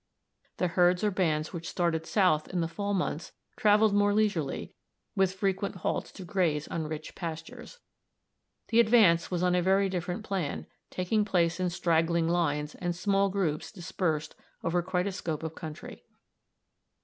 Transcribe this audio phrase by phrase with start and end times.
[0.57, 4.73] The herds or bands which started south in the fall months traveled more leisurely,
[5.15, 7.77] with frequent halts to graze on rich pastures.
[8.69, 13.29] The advance was on a very different plan, taking place in straggling lines and small
[13.29, 14.33] groups dispersed
[14.63, 16.03] over quite a scope of country.